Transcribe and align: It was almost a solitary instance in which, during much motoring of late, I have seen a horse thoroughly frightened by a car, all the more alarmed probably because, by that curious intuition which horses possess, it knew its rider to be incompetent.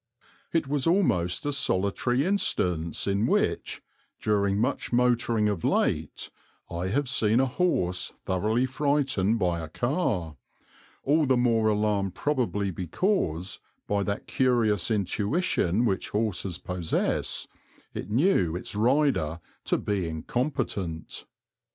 It 0.51 0.67
was 0.67 0.87
almost 0.87 1.45
a 1.45 1.53
solitary 1.53 2.25
instance 2.25 3.05
in 3.05 3.27
which, 3.27 3.83
during 4.19 4.57
much 4.57 4.91
motoring 4.91 5.47
of 5.47 5.63
late, 5.63 6.31
I 6.71 6.87
have 6.87 7.07
seen 7.07 7.39
a 7.39 7.45
horse 7.45 8.11
thoroughly 8.25 8.65
frightened 8.65 9.37
by 9.37 9.59
a 9.59 9.69
car, 9.69 10.37
all 11.03 11.27
the 11.27 11.37
more 11.37 11.67
alarmed 11.67 12.15
probably 12.15 12.71
because, 12.71 13.59
by 13.85 14.01
that 14.01 14.25
curious 14.25 14.89
intuition 14.89 15.85
which 15.85 16.09
horses 16.09 16.57
possess, 16.57 17.47
it 17.93 18.09
knew 18.09 18.55
its 18.55 18.73
rider 18.73 19.39
to 19.65 19.77
be 19.77 20.07
incompetent. 20.07 21.27